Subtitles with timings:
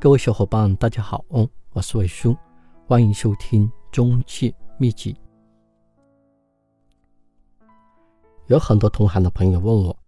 [0.00, 1.24] 各位小伙伴，大家好，
[1.70, 2.36] 我是伟叔，
[2.86, 5.16] 欢迎收听中介秘籍。
[8.46, 9.98] 有很多同行的朋友问我，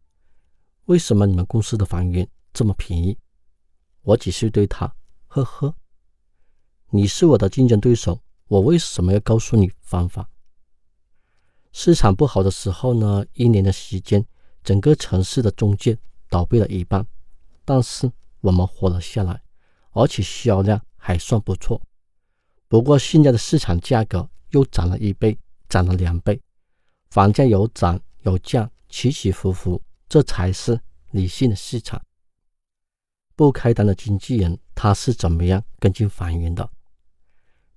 [0.85, 3.19] 为什么你们公司的房源这么便宜？
[4.03, 4.95] 我只是对他，
[5.26, 5.74] 呵呵，
[6.91, 10.31] 你是我的竞争对手，我为什么要告诉你方法？
[11.72, 14.25] 市场不好的时候呢，一年的时间，
[14.63, 15.99] 整个城市的中介
[16.29, 17.05] 倒闭了一半，
[17.65, 18.09] 但是
[18.41, 19.42] 我们活了下来，
[19.92, 21.80] 而且销量还算不错。
[22.68, 26.40] 不过现在的市场价格又涨了一倍，涨了两倍，
[27.10, 28.00] 房价有涨。
[28.22, 30.78] 有降，起起伏伏，这才是
[31.12, 31.98] 理性的市场。
[33.34, 36.70] 不开单的经纪人他是怎么样跟进房源的？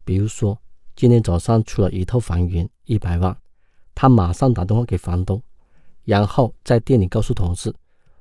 [0.03, 0.61] 比如说，
[0.97, 3.37] 今天早上出了一套房源一百万，
[3.95, 5.41] 他马上打电话给房东，
[6.03, 7.73] 然后在店里告诉同事：“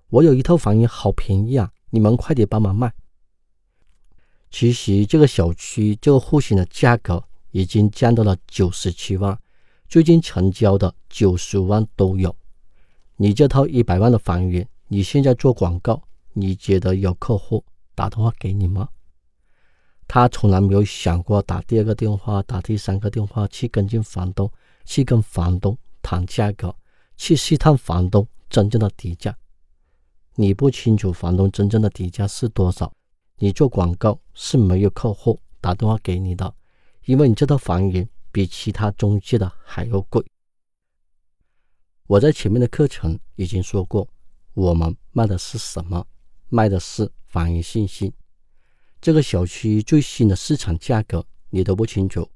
[0.08, 2.94] 我有一套房源，好便宜啊，你们快点帮忙卖。”
[4.52, 9.36] 其实这个小区这个户型的价格已经降到了九十七万。
[9.88, 12.34] 最近成交的九十万都有，
[13.16, 16.02] 你这套一百万的房源，你现在做广告，
[16.34, 17.64] 你觉得有客户
[17.94, 18.88] 打电话给你吗？
[20.06, 24.50] 他从来没有想过打第二个电话、打第三个电话去跟进房东，
[24.84, 26.74] 去跟房东谈价格，
[27.16, 29.34] 去试探房东真正的底价。
[30.34, 32.92] 你不清楚房东真正的底价是多少，
[33.36, 36.54] 你做广告是没有客户打电话给你的，
[37.04, 38.08] 因为你这套房源。
[38.34, 40.24] 比其他中介的还要贵。
[42.06, 44.08] 我在前面的课程已经说过，
[44.54, 46.06] 我们卖的是什么？
[46.48, 48.10] 卖的是房源信息。
[49.02, 52.26] 这个小区最新的市场价格你都不清楚，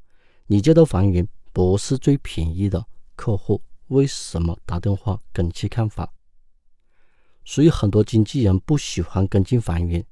[0.47, 6.07] 你这套房源不是最便宜的，客户为什么打电话跟去看房？
[7.47, 10.05] 所以很多经纪人不喜欢跟进房源，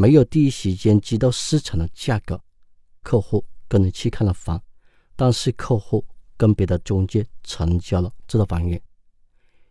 [0.00, 2.42] 没有第一时间知道市场的价格，
[3.02, 4.58] 客户跟你去看了房。
[5.14, 6.02] 但是客户
[6.38, 8.80] 跟别的中介成交了这套房源，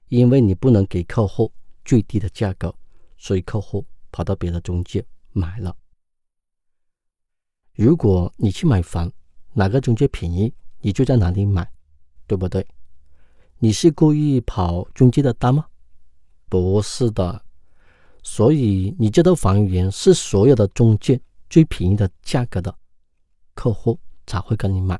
[0.09, 1.52] 因为你不能给客户
[1.84, 2.72] 最低的价格，
[3.18, 5.76] 所以客户跑到别的中介买了。
[7.74, 9.12] 如果你去买房，
[9.54, 11.68] 哪个中介便宜，你就在哪里买，
[12.28, 12.64] 对不对？
[13.58, 15.66] 你是故意跑中介的单吗？
[16.48, 17.44] 不是的，
[18.32, 21.20] 所以你这套房源是所有的中介
[21.50, 22.74] 最便宜的价格的，
[23.56, 24.98] 客户才会跟你买。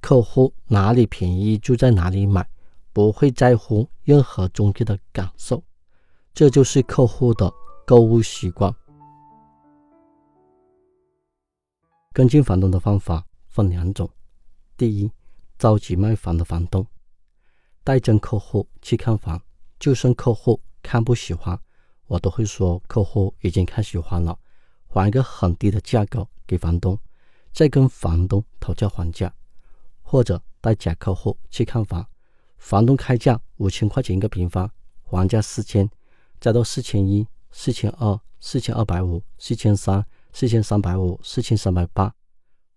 [0.00, 2.48] 客户哪里便宜就在哪里买，
[2.90, 5.62] 不会在乎任何中介的感受，
[6.32, 7.52] 这就是客户的
[7.86, 8.74] 购物习惯。
[12.14, 14.08] 跟进房东的方法分两种：
[14.78, 15.12] 第一，
[15.58, 16.84] 着急卖房的房东，
[17.84, 19.40] 带真客户去看房，
[19.78, 21.56] 就算客户看不喜欢，
[22.06, 24.38] 我都会说客户已经开始还了，
[24.88, 26.98] 还一个很低的价格给房东，
[27.52, 29.32] 再跟房东讨价还价。
[30.02, 32.06] 或者带假客户去看房，
[32.58, 34.70] 房东开价五千块钱一个平方，
[35.04, 35.88] 还价四千，
[36.38, 42.14] 再到四千一、四千二、四千二百五、四千三、四千三百五、四千三百八，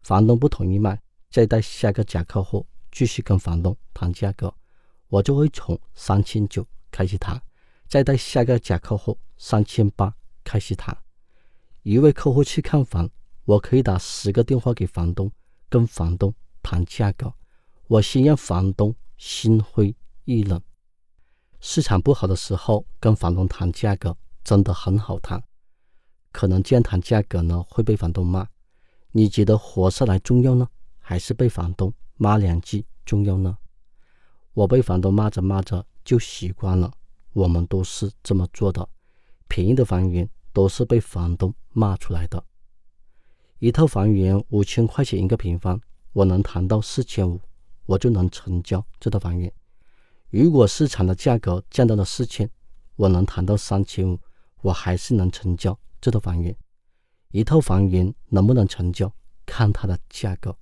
[0.03, 4.55] 房东不同意卖，再带下个假客户继续跟房东谈价格，
[5.09, 7.41] 我就会从三千九开始谈，
[7.95, 10.13] 再带下个假客户三千八
[10.43, 10.97] 开始谈。
[11.83, 13.09] 一位客户去看房，
[13.45, 15.31] 我可以打十个电话给房东，
[15.69, 16.35] 跟房东。
[16.61, 17.33] 谈价格，
[17.87, 19.95] 我先让房东心灰
[20.25, 20.61] 意冷。
[21.61, 25.41] 市场不好的时候，跟房东谈价格真的很好谈。
[26.33, 28.45] 可能这样谈价格呢，会被房东骂。
[29.13, 30.67] 你觉得活下来重要呢，
[30.99, 33.57] 还是被房东骂两句重要呢？
[34.51, 36.91] 我被房东骂着骂着就习惯了。
[37.35, 38.89] 我们都是这么做的。
[39.47, 42.43] 便宜的房源都是被房东骂出来的。
[43.59, 45.79] 一套房源五千块钱一个平方。
[46.15, 47.41] 我能谈到四千五，
[47.85, 49.51] 我就能成交这套房源。
[50.29, 52.49] 如果市场的价格降到了四千，
[52.95, 54.17] 我能谈到三千五，
[54.61, 56.55] 我还是能成交这套房源。
[57.31, 59.13] 一套房源能不能成交，
[59.45, 60.57] 看它的价格。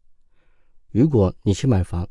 [0.89, 2.09] 如果你去买房，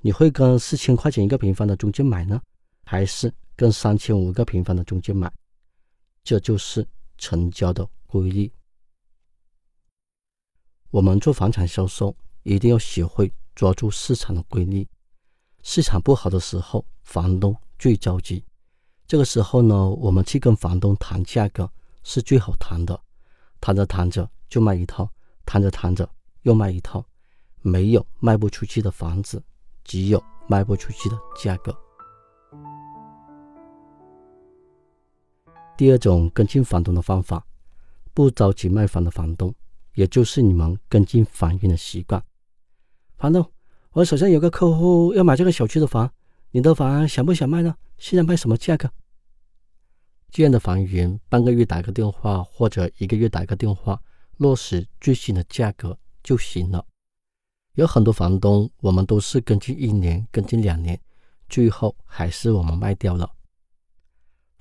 [0.00, 2.40] 你会跟四千块钱一个平方的中介买呢，
[2.84, 5.32] 还是跟三千五个平方的中介买？
[6.22, 6.86] 这就是
[7.18, 8.52] 成交的规律。
[10.90, 12.16] 我们做房产销售。
[12.44, 14.86] 一定要学会抓住市场的规律。
[15.62, 18.44] 市场不好的时候，房东最着急。
[19.06, 21.72] 这个时候呢，我们去跟房东谈价格
[22.02, 23.00] 是最好谈的。
[23.62, 25.10] 谈着谈着就卖一套，
[25.46, 26.06] 谈着谈着
[26.42, 27.02] 又卖一套。
[27.62, 29.42] 没有卖不出去的房子，
[29.84, 31.74] 只有卖不出去的价格。
[35.76, 37.44] 第二种跟进房东的方法，
[38.12, 39.52] 不着急卖房的房东，
[39.94, 42.22] 也就是你们跟进房源的习惯。
[43.16, 43.44] 房东，
[43.90, 46.08] 我手上有个客户要买这个小区的房，
[46.52, 47.74] 你的房想不想卖呢？
[47.98, 48.88] 现在卖什么价格？
[50.30, 54.00] 这样的房源，半个月打个电话或者一个月打个电话，
[54.36, 56.84] 落实最新的价格就行了。
[57.74, 61.00] 有很多房东，我们都是跟进一年、跟进两年，
[61.48, 63.33] 最后还是我们卖掉了。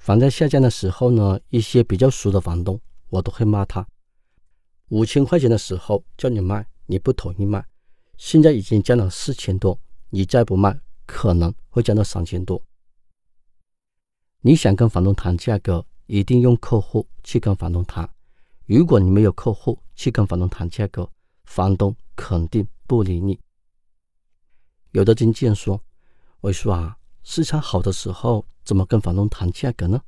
[0.04, 2.78] 房价下降的时候呢，一些比较熟的房东，
[3.08, 3.88] 我都会骂他：
[4.90, 7.66] 五千块钱的时候叫你卖，你不同意卖，
[8.18, 9.80] 现在已经降了四千多，
[10.10, 12.62] 你再不卖，可能会降到三千多。
[14.42, 18.10] 你想跟房东谈价格，一定用客户去跟房东谈。
[18.66, 21.10] 如果你没有客户去跟房东谈价格，
[21.46, 22.68] 房东肯定。
[22.86, 23.40] 不理你。
[24.92, 25.82] 有的经纪人说
[26.44, 30.01] ：“伟叔啊，市场好的时候怎么跟房东谈价格呢？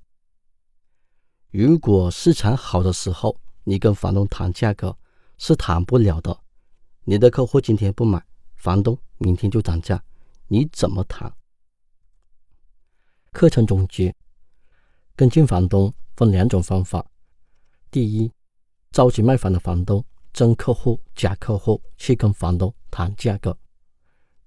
[1.51, 4.97] 如果市场好的时候你跟房东谈价格
[5.37, 6.37] 是谈不了的。
[7.03, 8.25] 你的客户今天不买，
[8.55, 10.03] 房东明天就涨价，
[10.47, 11.31] 你怎么谈？”
[13.31, 14.15] 课程总结：
[15.15, 17.05] 跟进房东分两种方法。
[17.91, 18.31] 第一，
[18.91, 20.05] 着急卖房的房东。
[20.33, 23.57] 真客户、假客户去跟房东谈价格。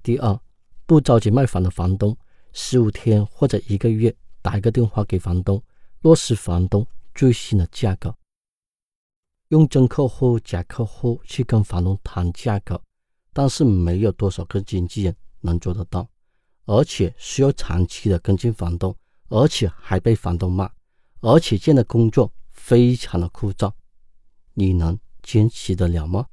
[0.03, 0.39] 第二，
[0.85, 2.15] 不着急卖房的房东，
[2.53, 5.63] 十五天或者一个月打一个电话给房东，
[6.01, 8.15] 落实房东最新的价格。
[9.49, 12.81] 用真客户、假客户去跟房东谈价格，
[13.33, 16.09] 但是没有多少个经纪人能做得到，
[16.67, 18.95] 而且需要长期的跟进房东，
[19.29, 20.71] 而且还被房东骂，
[21.21, 23.73] 而且这样的工作非常的枯燥，
[24.55, 24.99] 你能？
[25.21, 26.27] 坚持得了吗？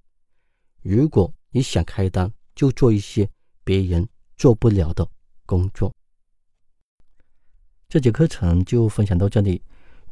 [0.82, 3.30] 如果你想开单，就做一些
[3.62, 4.08] 别人
[4.38, 5.06] 做不了的
[5.46, 5.94] 工作。
[7.96, 9.62] 这节课程就分享到这里。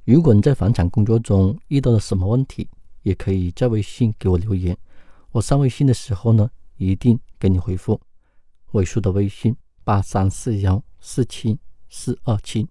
[0.06, 2.66] 如果你在房产工作中遇到了什么问题，
[3.02, 4.78] 也可以在微信给我留言。
[5.32, 8.00] 我上微信的时候呢，一定给你回复。
[8.72, 9.54] 尾数的微信：
[9.84, 11.60] 八三四幺四七
[11.90, 12.66] 四二七。